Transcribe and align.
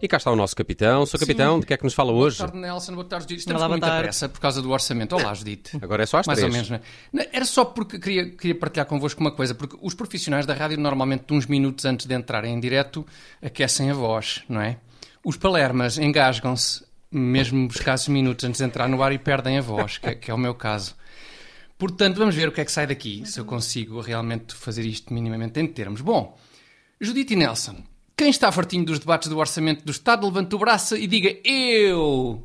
E 0.00 0.06
cá 0.06 0.16
está 0.16 0.30
o 0.30 0.36
nosso 0.36 0.54
capitão. 0.54 1.04
Sou 1.06 1.18
capitão, 1.18 1.54
Sim. 1.54 1.60
de 1.60 1.66
que 1.66 1.74
é 1.74 1.76
que 1.76 1.82
nos 1.84 1.94
fala 1.94 2.12
hoje? 2.12 2.38
Boa 2.38 2.48
tarde, 2.48 2.62
Nelson. 2.62 2.94
Boa 2.94 3.04
tarde, 3.04 3.24
Judite. 3.24 3.40
Estamos 3.40 3.60
Olá, 3.60 3.68
com 3.68 3.72
muita 3.72 3.86
tarde. 3.86 4.02
pressa 4.02 4.28
por 4.28 4.40
causa 4.40 4.62
do 4.62 4.70
orçamento. 4.70 5.16
Olá, 5.16 5.34
Judite. 5.34 5.76
Agora 5.82 6.04
é 6.04 6.06
só 6.06 6.18
às 6.18 6.26
Mais 6.26 6.38
três. 6.38 6.52
ou 6.52 6.54
menos, 6.54 6.70
não 6.70 6.76
é? 6.76 6.80
Não, 7.12 7.24
Era 7.32 7.44
só 7.44 7.64
porque 7.64 7.98
queria, 7.98 8.30
queria 8.30 8.54
partilhar 8.54 8.86
convosco 8.86 9.20
uma 9.20 9.32
coisa, 9.32 9.54
porque 9.54 9.76
os 9.82 9.94
profissionais 9.94 10.46
da 10.46 10.54
rádio 10.54 10.78
normalmente 10.78 11.24
uns 11.32 11.46
minutos 11.46 11.84
antes 11.84 12.06
de 12.06 12.14
entrarem 12.14 12.54
em 12.54 12.60
direto 12.60 13.04
aquecem 13.42 13.90
a 13.90 13.94
voz, 13.94 14.44
não 14.48 14.60
é? 14.60 14.78
Os 15.24 15.36
palermas 15.36 15.98
engasgam-se 15.98 16.84
mesmo 17.10 17.66
escassos 17.68 18.08
minutos 18.08 18.44
antes 18.44 18.58
de 18.58 18.64
entrar 18.64 18.88
no 18.88 19.02
ar 19.02 19.12
e 19.12 19.18
perdem 19.18 19.58
a 19.58 19.62
voz, 19.62 19.98
que 19.98 20.06
é, 20.08 20.14
que 20.14 20.30
é 20.30 20.34
o 20.34 20.38
meu 20.38 20.54
caso. 20.54 20.94
Portanto, 21.78 22.16
vamos 22.16 22.34
ver 22.34 22.48
o 22.48 22.52
que 22.52 22.60
é 22.60 22.64
que 22.64 22.72
sai 22.72 22.86
daqui, 22.86 23.22
se 23.24 23.38
eu 23.38 23.44
consigo 23.44 24.00
realmente 24.00 24.54
fazer 24.54 24.84
isto 24.84 25.12
minimamente 25.14 25.60
em 25.60 25.66
termos. 25.66 26.00
Bom, 26.00 26.36
Judite 27.00 27.34
e 27.34 27.36
Nelson, 27.36 27.76
quem 28.16 28.30
está 28.30 28.50
fartinho 28.50 28.84
dos 28.84 28.98
debates 28.98 29.28
do 29.28 29.38
orçamento 29.38 29.84
do 29.84 29.92
Estado, 29.92 30.26
levante 30.26 30.54
o 30.54 30.58
braço 30.58 30.96
e 30.96 31.06
diga 31.06 31.30
eu. 31.44 32.42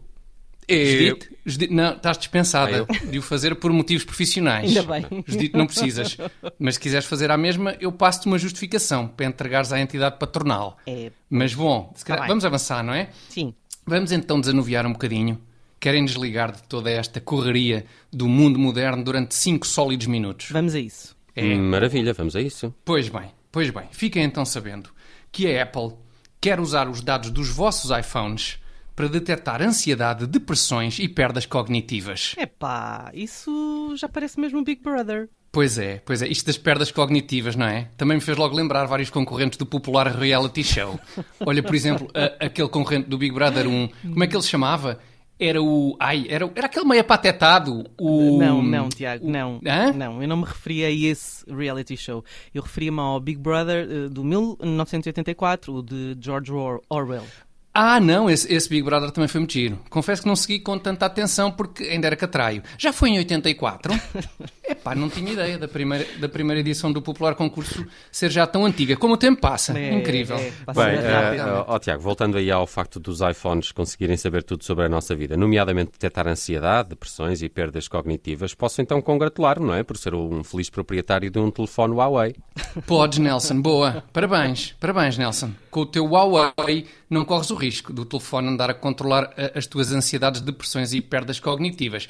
Eu. 0.65 0.85
Judite, 1.09 1.29
Judite, 1.45 1.73
não, 1.73 1.93
estás 1.93 2.17
dispensada 2.17 2.71
Ah, 2.71 2.77
eu? 2.77 3.09
de 3.11 3.17
o 3.19 3.21
fazer 3.21 3.53
por 3.55 3.73
motivos 3.73 4.05
profissionais. 4.05 4.69
Ainda 4.69 4.83
bem. 4.83 5.23
Judite, 5.27 5.57
não 5.57 5.65
precisas. 5.67 6.15
Mas 6.57 6.75
se 6.75 6.79
quiseres 6.79 7.05
fazer 7.05 7.29
a 7.31 7.37
mesma, 7.37 7.75
eu 7.81 7.91
passo-te 7.91 8.27
uma 8.27 8.37
justificação 8.39 9.07
para 9.07 9.25
entregares 9.25 9.73
à 9.73 9.79
entidade 9.81 10.17
patronal. 10.17 10.77
É, 10.87 11.11
Mas 11.29 11.53
bom, 11.53 11.91
se 11.97 12.05
calhar- 12.05 12.21
bem. 12.21 12.29
vamos 12.29 12.45
avançar, 12.45 12.81
não 12.81 12.93
é? 12.93 13.09
sim. 13.27 13.53
Vamos 13.85 14.11
então 14.11 14.39
desanuviar 14.39 14.85
um 14.85 14.93
bocadinho. 14.93 15.39
Querem 15.79 16.05
desligar 16.05 16.51
de 16.53 16.63
toda 16.63 16.89
esta 16.89 17.19
correria 17.19 17.85
do 18.11 18.27
mundo 18.27 18.57
moderno 18.57 19.03
durante 19.03 19.35
cinco 19.35 19.67
sólidos 19.67 20.07
minutos. 20.07 20.49
Vamos 20.51 20.73
a 20.73 20.79
isso. 20.79 21.15
É. 21.35 21.55
Maravilha, 21.55 22.13
vamos 22.13 22.35
a 22.35 22.41
isso. 22.41 22.73
Pois 22.85 23.09
bem, 23.09 23.31
pois 23.51 23.69
bem. 23.69 23.87
Fiquem 23.91 24.23
então 24.23 24.45
sabendo 24.45 24.89
que 25.31 25.51
a 25.51 25.63
Apple 25.63 25.93
quer 26.39 26.59
usar 26.59 26.87
os 26.87 27.01
dados 27.01 27.31
dos 27.31 27.49
vossos 27.49 27.91
iPhones 27.91 28.59
para 28.95 29.09
detectar 29.09 29.61
ansiedade, 29.61 30.27
depressões 30.27 30.99
e 30.99 31.09
perdas 31.09 31.45
cognitivas. 31.45 32.35
Epá, 32.37 33.11
isso 33.13 33.93
já 33.97 34.07
parece 34.07 34.39
mesmo 34.39 34.59
um 34.59 34.63
Big 34.63 34.81
Brother. 34.81 35.29
Pois 35.53 35.77
é, 35.77 36.01
pois 36.03 36.21
é. 36.23 36.27
Isto 36.27 36.47
das 36.47 36.57
perdas 36.57 36.91
cognitivas, 36.91 37.55
não 37.55 37.67
é? 37.67 37.87
Também 37.95 38.17
me 38.17 38.21
fez 38.21 38.35
logo 38.35 38.55
lembrar 38.55 38.85
vários 38.85 39.11
concorrentes 39.11 39.55
do 39.57 39.67
popular 39.67 40.07
reality 40.07 40.63
show. 40.63 40.99
Olha, 41.45 41.61
por 41.61 41.75
exemplo, 41.75 42.07
a- 42.15 42.45
aquele 42.47 42.67
concorrente 42.69 43.07
do 43.07 43.19
Big 43.19 43.31
Brother 43.35 43.67
1, 43.67 43.87
como 44.01 44.23
é 44.23 44.27
que 44.27 44.35
ele 44.35 44.41
se 44.41 44.49
chamava? 44.49 44.97
Era 45.39 45.61
o. 45.61 45.95
Ai, 45.99 46.25
era, 46.27 46.49
era 46.55 46.65
aquele 46.65 46.85
meio 46.85 47.01
apatetado. 47.01 47.85
O... 47.99 48.39
Não, 48.39 48.63
não, 48.63 48.89
Tiago, 48.89 49.27
o- 49.27 49.29
não. 49.31 49.59
Hã? 49.65 49.93
Não, 49.93 50.21
eu 50.23 50.27
não 50.27 50.37
me 50.37 50.45
referia 50.45 50.87
a 50.87 50.91
esse 50.91 51.45
reality 51.47 51.95
show. 51.97 52.25
Eu 52.53 52.63
referia-me 52.63 52.99
ao 52.99 53.19
Big 53.19 53.39
Brother 53.39 53.87
eh, 53.89 54.09
do 54.09 54.23
1984, 54.23 55.71
o 55.73 55.83
de 55.83 56.17
George 56.19 56.51
Or- 56.51 56.81
Orwell. 56.89 57.25
Ah, 57.75 57.99
não, 57.99 58.29
esse, 58.29 58.53
esse 58.53 58.69
Big 58.69 58.83
Brother 58.83 59.09
também 59.09 59.27
foi 59.27 59.39
muito 59.39 59.53
giro. 59.53 59.79
Confesso 59.89 60.21
que 60.21 60.27
não 60.27 60.35
segui 60.35 60.59
com 60.59 60.77
tanta 60.77 61.07
atenção 61.07 61.51
porque 61.51 61.83
ainda 61.85 62.05
era 62.05 62.15
catraio. 62.15 62.61
Já 62.77 62.93
foi 62.93 63.09
em 63.09 63.17
84? 63.17 63.91
Epá, 64.73 64.95
não 64.95 65.09
tinha 65.09 65.31
ideia 65.31 65.57
da 65.57 65.67
primeira, 65.67 66.05
da 66.19 66.27
primeira 66.27 66.59
edição 66.59 66.91
do 66.91 67.01
popular 67.01 67.35
concurso 67.35 67.85
ser 68.11 68.29
já 68.31 68.45
tão 68.47 68.65
antiga. 68.65 68.95
Como 68.97 69.13
o 69.13 69.17
tempo 69.17 69.39
passa. 69.39 69.77
É, 69.77 69.93
Incrível. 69.93 70.35
é, 70.37 70.51
passa 70.65 70.83
Bem, 70.85 70.95
eh, 70.97 71.35
eh, 71.37 71.63
ó, 71.67 71.77
Tiago, 71.79 72.01
voltando 72.01 72.37
aí 72.37 72.49
ao 72.51 72.65
facto 72.67 72.99
dos 72.99 73.21
iPhones 73.21 73.71
conseguirem 73.71 74.17
saber 74.17 74.43
tudo 74.43 74.63
sobre 74.63 74.85
a 74.85 74.89
nossa 74.89 75.15
vida, 75.15 75.37
nomeadamente 75.37 75.91
detectar 75.91 76.27
ansiedade, 76.27 76.89
depressões 76.89 77.41
e 77.41 77.49
perdas 77.49 77.87
cognitivas, 77.87 78.53
posso 78.53 78.81
então 78.81 79.01
congratular, 79.01 79.59
não 79.59 79.73
é? 79.73 79.83
Por 79.83 79.95
ser 79.97 80.13
um 80.15 80.43
feliz 80.43 80.69
proprietário 80.69 81.29
de 81.29 81.39
um 81.39 81.51
telefone 81.51 81.93
Huawei. 81.93 82.35
Podes, 82.87 83.19
Nelson. 83.19 83.61
Boa. 83.61 84.03
Parabéns. 84.11 84.75
Parabéns, 84.79 85.17
Nelson. 85.17 85.51
Com 85.69 85.81
o 85.81 85.85
teu 85.85 86.05
Huawei 86.05 86.87
não 87.09 87.23
corres 87.25 87.49
o 87.51 87.55
risco 87.55 87.93
do 87.93 88.05
telefone 88.05 88.47
andar 88.49 88.69
a 88.69 88.73
controlar 88.73 89.33
a- 89.37 89.57
as 89.57 89.67
tuas 89.67 89.91
ansiedades, 89.91 90.41
depressões 90.41 90.93
e 90.93 91.01
perdas 91.01 91.39
cognitivas. 91.39 92.07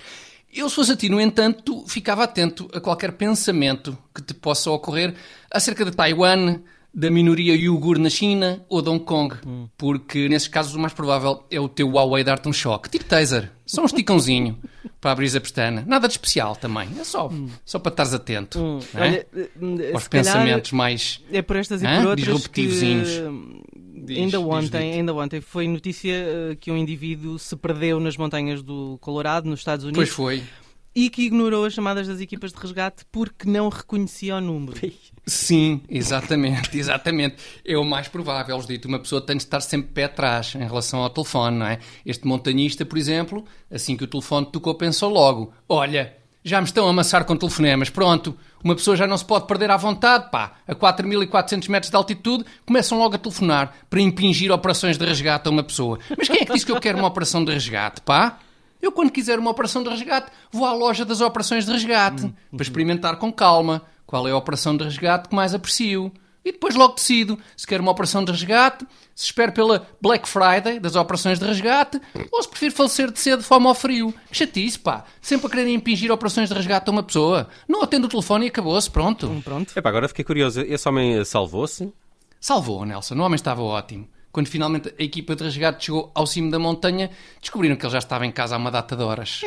Eu, 0.56 0.70
se 0.70 0.76
fosse 0.76 0.92
a 0.92 0.96
ti, 0.96 1.10
no 1.10 1.20
entanto, 1.20 1.84
ficava 1.88 2.24
atento 2.24 2.70
a 2.74 2.80
qualquer 2.80 3.14
pensamento 3.14 3.98
que 4.14 4.22
te 4.22 4.34
possa 4.34 4.70
ocorrer 4.70 5.16
acerca 5.50 5.84
de 5.84 5.92
Taiwan, 5.92 6.60
da 6.94 7.10
minoria 7.10 7.56
iugur 7.56 7.98
na 7.98 8.10
China 8.10 8.64
ou 8.70 8.80
de 8.80 8.88
Hong 8.88 9.04
Kong, 9.04 9.36
porque 9.76 10.30
nesses 10.30 10.48
casos 10.48 10.76
o 10.76 10.80
mais 10.80 10.94
provável 10.94 11.44
é 11.50 11.60
o 11.60 11.68
teu 11.68 11.90
Huawei 11.90 12.24
dar-te 12.24 12.48
um 12.48 12.54
choque. 12.54 12.88
Tipo 12.88 13.06
taser, 13.06 13.52
só 13.66 13.82
um 13.82 13.86
esticãozinho 13.86 14.60
para 15.02 15.12
abrir 15.12 15.36
a 15.36 15.42
pestana. 15.42 15.84
Nada 15.88 16.08
de 16.08 16.14
especial 16.14 16.56
também, 16.56 16.88
é 17.00 17.04
só, 17.04 17.32
só 17.66 17.80
para 17.80 17.92
estares 17.92 18.14
atento. 18.14 18.60
Hum, 18.60 18.80
é? 18.94 19.02
olha, 19.02 19.28
eh, 19.36 19.92
aos 19.92 20.08
pensamentos 20.08 20.72
mais. 20.72 21.20
É 21.32 21.42
por 21.42 21.56
estas 21.56 21.82
e 21.82 21.86
por 21.88 22.08
outras 22.10 22.48
que. 22.48 22.70
Diz, 23.96 24.18
ainda 24.18 24.40
ontem, 24.40 24.94
ainda 24.94 25.14
ontem 25.14 25.40
foi 25.40 25.68
notícia 25.68 26.12
eh, 26.14 26.58
que 26.60 26.72
um 26.72 26.78
indivíduo 26.78 27.38
se 27.38 27.56
perdeu 27.56 28.00
nas 28.00 28.18
montanhas 28.18 28.64
do 28.64 28.98
Colorado, 29.00 29.48
nos 29.48 29.60
Estados 29.60 29.86
Unidos, 29.86 30.00
Pois 30.00 30.10
foi. 30.10 30.44
e 30.96 31.12
que 31.12 31.22
ignorou 31.22 31.64
as 31.66 31.74
chamadas 31.74 32.08
das 32.08 32.20
equipas 32.20 32.52
de 32.52 32.60
resgate 32.60 33.06
porque 33.12 33.48
não 33.48 33.70
reconhecia 33.70 34.36
o 34.38 34.42
número. 34.42 34.80
Sim, 35.28 35.82
exatamente, 35.88 36.76
exatamente. 36.78 37.36
É 37.64 37.78
o 37.78 37.86
mais 37.86 38.08
provável, 38.08 38.58
dito. 38.60 38.88
Uma 38.88 39.00
pessoa 39.00 39.22
tem 39.22 39.38
de 39.38 39.44
estar 39.44 39.62
sempre 39.62 39.92
pé 39.92 40.06
atrás 40.06 40.56
em 40.56 40.60
relação 40.66 41.02
ao 41.02 41.10
telefone, 41.10 41.58
não 41.58 41.66
é? 41.68 41.80
Este 42.06 42.26
montanhista, 42.28 42.84
por 42.86 42.98
exemplo, 42.98 43.46
assim 43.70 43.96
que 43.96 44.04
o 44.04 44.08
telefone 44.08 44.48
tocou, 44.52 44.74
pensou 44.76 45.10
logo: 45.12 45.54
olha, 45.70 46.18
já 46.44 46.60
me 46.60 46.66
estão 46.68 46.86
a 46.88 46.90
amassar 46.90 47.26
com 47.26 47.36
telefonemas, 47.38 47.90
pronto. 47.90 48.38
Uma 48.64 48.76
pessoa 48.76 48.96
já 48.96 49.08
não 49.08 49.18
se 49.18 49.26
pode 49.26 49.48
perder 49.48 49.72
à 49.72 49.78
vontade, 49.78 50.30
pá. 50.30 50.54
A 50.68 50.76
4.400 50.76 51.70
metros 51.70 51.90
de 51.90 51.96
altitude, 51.96 52.46
começam 52.66 52.98
logo 52.98 53.16
a 53.16 53.18
telefonar 53.18 53.74
para 53.90 54.02
impingir 54.02 54.52
operações 54.52 54.98
de 54.98 55.06
resgate 55.06 55.48
a 55.48 55.52
uma 55.52 55.64
pessoa. 55.64 56.00
Mas 56.18 56.28
quem 56.28 56.42
é 56.42 56.46
que 56.46 56.54
disse 56.54 56.66
que 56.66 56.72
eu 56.72 56.80
quero 56.80 56.98
uma 56.98 57.08
operação 57.08 57.44
de 57.44 57.52
resgate, 57.52 58.02
pá? 58.02 58.40
Eu, 58.82 58.92
quando 58.92 59.12
quiser 59.12 59.40
uma 59.40 59.52
operação 59.52 59.82
de 59.82 59.90
resgate, 59.90 60.28
vou 60.52 60.66
à 60.66 60.74
loja 60.74 61.06
das 61.06 61.22
operações 61.22 61.66
de 61.66 61.72
resgate 61.72 62.34
para 62.52 62.62
experimentar 62.62 63.16
com 63.16 63.32
calma 63.32 63.82
qual 64.06 64.28
é 64.28 64.32
a 64.32 64.38
operação 64.38 64.76
de 64.76 64.84
resgate 64.84 65.30
que 65.30 65.36
mais 65.36 65.54
aprecio. 65.54 66.12
E 66.46 66.52
depois 66.52 66.76
logo 66.76 66.96
decido 66.96 67.40
se 67.56 67.66
quero 67.66 67.82
uma 67.82 67.92
operação 67.92 68.24
de 68.24 68.32
resgate, 68.32 68.86
se 69.16 69.26
espero 69.26 69.52
pela 69.52 69.88
Black 70.02 70.28
Friday 70.28 70.80
das 70.80 70.96
operações 70.96 71.40
de 71.40 71.46
resgate 71.46 72.02
ou 72.32 72.42
se 72.42 72.50
prefiro 72.50 72.74
falecer 72.74 73.12
de 73.12 73.20
sede, 73.20 73.44
fome 73.44 73.68
ou 73.68 73.74
frio. 73.74 74.14
Que 74.30 74.38
chatice, 74.38 74.78
pá. 74.78 75.06
Sempre 75.22 75.48
a 75.48 75.50
querer 75.50 75.68
impingir 75.70 76.12
operações 76.12 76.50
de 76.50 76.56
resgate 76.56 76.90
a 76.90 76.92
uma 76.92 77.04
pessoa. 77.04 77.48
Não 77.68 77.82
atendo 77.82 78.08
o 78.08 78.10
telefone 78.10 78.46
e 78.46 78.50
acabou-se, 78.50 78.90
pronto. 78.90 79.42
Pronto. 79.44 79.72
Epá, 79.76 79.90
agora 79.90 80.08
fiquei 80.08 80.26
curioso, 80.26 80.62
esse 80.62 80.88
homem 80.88 81.24
salvou-se? 81.24 81.92
Salvou, 82.40 82.86
Nelson. 82.86 83.16
O 83.16 83.22
homem 83.22 83.36
estava 83.36 83.62
ótimo. 83.62 84.08
Quando 84.34 84.48
finalmente 84.48 84.94
a 85.00 85.04
equipa 85.04 85.36
de 85.36 85.44
resgate 85.44 85.86
chegou 85.86 86.12
ao 86.14 86.26
cimo 86.26 86.50
da 86.52 86.58
montanha, 86.60 87.10
descobriram 87.40 87.76
que 87.76 87.86
ele 87.86 87.94
já 87.94 88.00
estava 88.00 88.26
em 88.26 88.32
casa 88.32 88.56
há 88.56 88.58
uma 88.58 88.72
data 88.72 88.96
de 88.96 89.04
horas. 89.04 89.42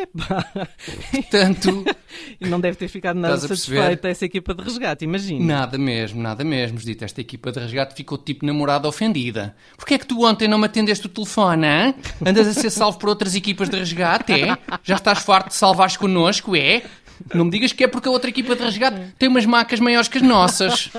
Portanto, 1.10 1.84
E 2.40 2.46
não 2.46 2.60
deve 2.60 2.76
ter 2.76 2.88
ficado 2.88 3.18
nada 3.18 3.36
satisfeita 3.36 4.08
essa 4.08 4.24
equipa 4.24 4.54
de 4.54 4.62
resgate, 4.62 5.04
imagina. 5.04 5.44
Nada 5.44 5.78
mesmo, 5.78 6.22
nada 6.22 6.44
mesmo. 6.44 6.78
Dito, 6.78 7.04
esta 7.04 7.20
equipa 7.20 7.52
de 7.52 7.60
resgate 7.60 7.94
ficou 7.94 8.16
tipo 8.18 8.44
namorada 8.46 8.88
ofendida. 8.88 9.56
Porquê 9.76 9.94
é 9.94 9.98
que 9.98 10.06
tu 10.06 10.24
ontem 10.24 10.48
não 10.48 10.58
me 10.58 10.66
atendeste 10.66 11.06
o 11.06 11.08
telefone, 11.08 11.66
hã? 11.66 11.94
Andas 12.24 12.46
a 12.46 12.54
ser 12.54 12.70
salvo 12.70 12.98
por 12.98 13.08
outras 13.08 13.34
equipas 13.34 13.68
de 13.68 13.76
resgate, 13.78 14.32
é? 14.32 14.56
Já 14.82 14.96
estás 14.96 15.18
farto 15.18 15.48
de 15.48 15.54
salvares 15.54 15.96
connosco, 15.96 16.54
é? 16.54 16.82
Não 17.34 17.46
me 17.46 17.50
digas 17.50 17.72
que 17.72 17.82
é 17.84 17.88
porque 17.88 18.08
a 18.08 18.10
outra 18.12 18.28
equipa 18.28 18.54
de 18.54 18.62
resgate 18.62 19.14
tem 19.18 19.28
umas 19.28 19.46
macas 19.46 19.80
maiores 19.80 20.08
que 20.08 20.18
as 20.18 20.24
nossas. 20.24 20.90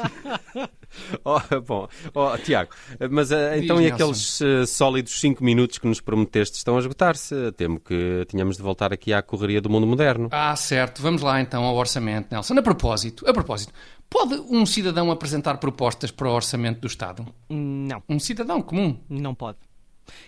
Oh, 1.23 1.39
bom, 1.61 1.87
oh, 2.13 2.37
Tiago, 2.37 2.71
mas 3.11 3.31
eh, 3.31 3.59
então 3.59 3.81
e 3.81 3.87
aqueles 3.91 4.41
eh, 4.41 4.65
sólidos 4.65 5.19
5 5.19 5.43
minutos 5.43 5.77
que 5.77 5.87
nos 5.87 6.01
prometeste 6.01 6.57
estão 6.57 6.75
a 6.75 6.79
esgotar-se? 6.79 7.51
Temo 7.53 7.79
que 7.79 8.25
tínhamos 8.27 8.57
de 8.57 8.63
voltar 8.63 8.91
aqui 8.93 9.13
à 9.13 9.21
correria 9.21 9.61
do 9.61 9.69
mundo 9.69 9.85
moderno. 9.85 10.29
Ah, 10.31 10.55
certo. 10.55 11.01
Vamos 11.01 11.21
lá 11.21 11.39
então 11.41 11.63
ao 11.63 11.75
orçamento, 11.75 12.29
Nelson. 12.31 12.57
A 12.57 12.61
propósito, 12.61 13.29
a 13.29 13.33
propósito, 13.33 13.73
pode 14.09 14.35
um 14.49 14.65
cidadão 14.65 15.11
apresentar 15.11 15.57
propostas 15.57 16.09
para 16.11 16.29
o 16.29 16.33
orçamento 16.33 16.79
do 16.79 16.87
Estado? 16.87 17.25
Não, 17.49 18.01
Um 18.09 18.19
cidadão 18.19 18.61
comum? 18.61 18.97
não 19.09 19.35
pode. 19.35 19.57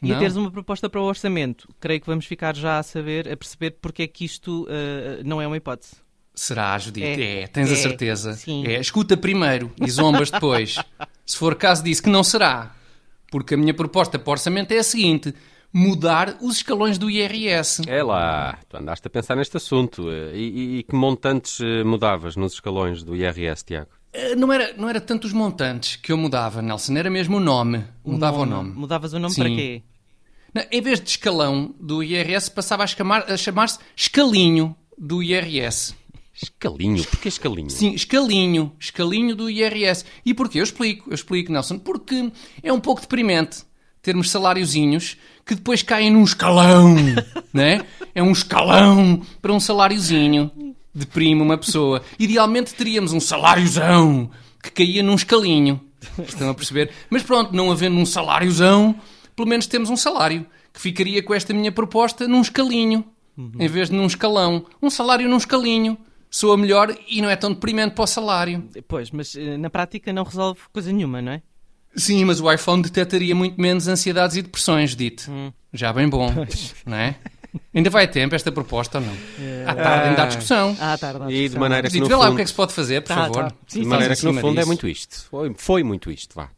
E 0.03 0.09
Não? 0.09 0.17
a 0.17 0.19
teres 0.19 0.35
uma 0.35 0.51
proposta 0.51 0.89
para 0.89 0.99
o 0.99 1.05
orçamento, 1.05 1.67
creio 1.79 2.01
que 2.01 2.07
vamos 2.07 2.25
ficar 2.25 2.53
já 2.55 2.79
a 2.79 2.83
saber, 2.83 3.31
a 3.31 3.37
perceber 3.37 3.77
porque 3.81 4.03
é 4.03 4.07
que 4.07 4.25
isto 4.25 4.67
eh, 4.69 5.21
não 5.23 5.41
é 5.41 5.47
uma 5.47 5.55
hipótese. 5.55 5.95
Será, 6.39 6.77
Judite? 6.77 7.05
É, 7.21 7.41
É. 7.41 7.47
tens 7.47 7.69
a 7.69 7.73
É. 7.73 7.75
certeza. 7.75 8.33
Sim. 8.33 8.65
É, 8.65 8.79
escuta 8.79 9.17
primeiro 9.17 9.71
e 9.79 9.89
zombas 9.91 10.31
depois. 10.31 10.75
Se 11.25 11.35
for 11.37 11.53
caso 11.55 11.83
disso, 11.83 12.01
que 12.03 12.09
não 12.09 12.23
será. 12.23 12.73
Porque 13.31 13.53
a 13.53 13.57
minha 13.57 13.73
proposta 13.73 14.17
para 14.17 14.29
o 14.29 14.31
orçamento 14.31 14.71
é 14.71 14.77
a 14.79 14.83
seguinte: 14.83 15.33
mudar 15.71 16.37
os 16.41 16.55
escalões 16.57 16.97
do 16.97 17.09
IRS. 17.09 17.81
É 17.87 18.01
lá, 18.01 18.57
tu 18.69 18.77
andaste 18.77 19.05
a 19.05 19.09
pensar 19.09 19.35
neste 19.35 19.57
assunto. 19.57 20.09
E, 20.33 20.37
e- 20.37 20.77
e 20.79 20.83
que 20.83 20.95
montantes 20.95 21.59
eh, 21.61 21.83
mudavas 21.83 22.35
nos 22.35 22.53
escalões 22.53 23.03
do 23.03 23.15
IRS, 23.15 23.63
Tiago? 23.65 23.89
Eh, 24.13 24.33
Não 24.35 24.51
era, 24.51 24.73
não 24.77 24.89
era 24.89 24.99
tanto 25.01 25.25
os 25.27 25.33
montantes 25.33 25.97
que 25.97 26.11
eu 26.11 26.17
mudava, 26.17 26.61
Nelson, 26.61 26.95
era 26.97 27.09
mesmo 27.09 27.37
o 27.37 27.39
nome. 27.39 27.83
Mudava 28.03 28.39
o 28.39 28.45
nome. 28.45 28.71
Mudavas 28.71 29.13
o 29.13 29.19
nome 29.19 29.33
Sim. 29.35 29.41
para 29.41 29.49
quê? 29.51 29.83
Não, 30.55 30.63
em 30.71 30.81
vez 30.81 30.99
de 30.99 31.09
escalão 31.09 31.75
do 31.79 32.01
IRS, 32.01 32.49
passava 32.49 32.83
a 32.83 32.87
chamar- 32.87 33.29
a 33.31 33.37
chamar-se 33.37 33.77
escalinho 33.95 34.75
do 34.97 35.21
IRS. 35.21 35.93
Escalinho? 36.41 37.03
Porquê 37.03 37.27
escalinho? 37.27 37.69
Sim, 37.69 37.93
escalinho. 37.93 38.71
Escalinho 38.79 39.35
do 39.35 39.49
IRS. 39.49 40.05
E 40.25 40.33
porquê? 40.33 40.59
Eu 40.59 40.63
explico, 40.63 41.09
eu 41.09 41.15
explico, 41.15 41.51
Nelson. 41.51 41.77
Porque 41.77 42.31
é 42.63 42.71
um 42.71 42.79
pouco 42.79 43.01
deprimente 43.01 43.63
termos 44.01 44.31
saláriozinhos 44.31 45.17
que 45.45 45.55
depois 45.55 45.83
caem 45.83 46.11
num 46.11 46.23
escalão, 46.23 46.95
né? 47.53 47.85
É 48.15 48.23
um 48.23 48.31
escalão 48.31 49.21
para 49.41 49.51
um 49.51 49.59
saláriozinho. 49.59 50.51
Deprime 50.93 51.41
uma 51.41 51.57
pessoa. 51.57 52.01
Idealmente 52.17 52.73
teríamos 52.73 53.13
um 53.13 53.19
saláriozão 53.19 54.29
que 54.63 54.71
caía 54.71 55.03
num 55.03 55.15
escalinho. 55.15 55.81
Estão 56.25 56.49
a 56.49 56.53
perceber? 56.53 56.91
Mas 57.09 57.23
pronto, 57.23 57.53
não 57.53 57.71
havendo 57.71 57.97
um 57.97 58.05
saláriozão, 58.05 58.95
pelo 59.35 59.47
menos 59.47 59.67
temos 59.67 59.89
um 59.89 59.97
salário 59.97 60.45
que 60.73 60.79
ficaria 60.79 61.21
com 61.21 61.33
esta 61.33 61.53
minha 61.53 61.71
proposta 61.71 62.27
num 62.27 62.41
escalinho, 62.41 63.03
em 63.59 63.67
vez 63.67 63.89
de 63.89 63.95
num 63.95 64.05
escalão. 64.05 64.65
Um 64.81 64.89
salário 64.89 65.27
num 65.27 65.37
escalinho 65.37 65.97
soa 66.29 66.57
melhor 66.57 66.95
e 67.07 67.21
não 67.21 67.29
é 67.29 67.35
tão 67.35 67.53
deprimente 67.53 67.95
para 67.95 68.03
o 68.03 68.07
salário. 68.07 68.67
Pois, 68.87 69.11
mas 69.11 69.35
eh, 69.35 69.57
na 69.57 69.69
prática 69.69 70.13
não 70.13 70.23
resolve 70.23 70.59
coisa 70.71 70.91
nenhuma, 70.91 71.21
não 71.21 71.33
é? 71.33 71.41
Sim, 71.95 72.23
mas 72.25 72.39
o 72.39 72.51
iPhone 72.51 72.83
detectaria 72.83 73.33
muito 73.33 73.59
menos 73.59 73.87
ansiedades 73.87 74.37
e 74.37 74.41
depressões, 74.41 74.95
dito. 74.95 75.29
Hum. 75.29 75.51
Já 75.73 75.91
bem 75.91 76.07
bom, 76.07 76.31
pois. 76.33 76.75
não 76.85 76.97
é? 76.97 77.15
Ainda 77.73 77.89
vai 77.89 78.07
tempo 78.07 78.35
esta 78.35 78.51
proposta 78.51 78.99
ou 78.99 79.05
não? 79.05 79.13
É. 79.39 79.63
À 79.65 79.75
tarde 79.75 80.09
ainda 80.09 80.21
há 80.21 80.25
ah. 80.25 80.27
discussão. 80.27 80.77
À 80.79 80.97
tarde, 80.97 81.19
discussão. 81.19 81.31
E 81.31 81.49
de 81.49 81.57
maneira 81.57 81.83
mas, 81.83 81.91
que. 81.91 81.97
Dito, 81.97 82.07
vê 82.07 82.13
fundo... 82.13 82.23
lá 82.23 82.29
o 82.29 82.35
que 82.35 82.41
é 82.41 82.43
que 82.43 82.49
se 82.49 82.55
pode 82.55 82.73
fazer, 82.73 83.01
por 83.01 83.07
tá, 83.07 83.15
favor. 83.15 83.51
Tá. 83.51 83.55
Sim, 83.67 83.81
de 83.81 83.87
maneira 83.87 84.15
que 84.15 84.25
no 84.25 84.33
fundo 84.35 84.49
disso. 84.49 84.61
é 84.61 84.65
muito 84.65 84.87
isto. 84.87 85.27
Foi, 85.29 85.53
foi 85.57 85.83
muito 85.83 86.11
isto, 86.11 86.35
vá. 86.35 86.49